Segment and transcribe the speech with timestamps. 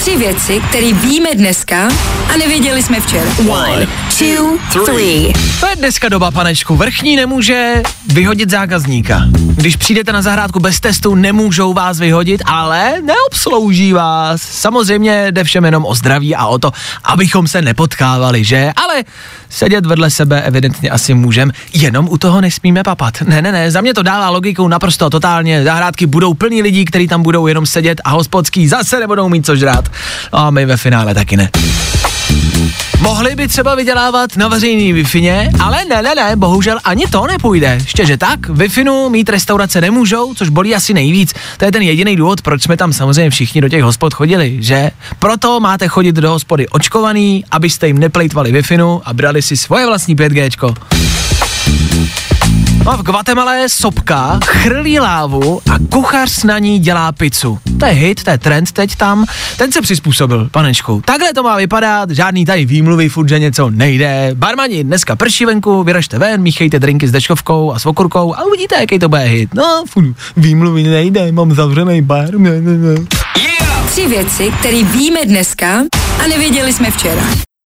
[0.00, 1.88] Tři věci, které víme dneska
[2.34, 3.30] a nevěděli jsme včera.
[3.48, 3.86] One,
[4.18, 5.32] two, three.
[5.60, 6.76] To je dneska doba, panečku.
[6.76, 9.22] Vrchní nemůže vyhodit zákazníka.
[9.30, 14.42] Když přijdete na zahrádku bez testu, nemůžou vás vyhodit, ale neobslouží vás.
[14.42, 16.72] Samozřejmě jde všem jenom o zdraví a o to,
[17.04, 18.72] abychom se nepotkávali, že?
[18.76, 19.04] Ale
[19.48, 23.22] sedět vedle sebe evidentně asi můžem, jenom u toho nesmíme papat.
[23.22, 25.64] Ne, ne, ne, za mě to dává logikou naprosto totálně.
[25.64, 29.56] Zahrádky budou plní lidí, kteří tam budou jenom sedět a hospodský zase nebudou mít co
[29.56, 29.89] žrát.
[30.32, 31.50] A my ve finále taky ne.
[33.00, 35.04] Mohli by třeba vydělávat na veřejný wi
[35.60, 37.78] ale ne, ne, ne, bohužel ani to nepůjde.
[37.80, 38.68] Ještě že tak, wi
[39.10, 41.34] mít restaurace nemůžou, což bolí asi nejvíc.
[41.56, 44.90] To je ten jediný důvod, proč jsme tam samozřejmě všichni do těch hospod chodili, že?
[45.18, 48.62] Proto máte chodit do hospody očkovaný, abyste jim neplejtvali wi
[49.04, 50.89] a brali si svoje vlastní 5Gčko.
[52.84, 57.58] No a v Guatemala je sopka, chrlí lávu a kuchař na ní dělá pizzu.
[57.80, 59.26] To je hit, to je trend teď tam.
[59.56, 61.02] Ten se přizpůsobil, panečku.
[61.04, 64.30] Takhle to má vypadat, žádný tady výmluvy, furt, že něco nejde.
[64.34, 68.76] Barmani, dneska prší venku, vyražte ven, míchejte drinky s deškovkou a s okurkou a uvidíte,
[68.80, 69.54] jaký to bude hit.
[69.54, 72.28] No, furt, výmluvy nejde, mám zavřený bar.
[72.34, 73.86] Yeah!
[73.86, 75.82] Tři věci, které víme dneska
[76.24, 77.49] a nevěděli jsme včera.